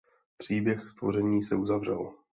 [0.37, 2.13] Příběh stvoření se uzavřel.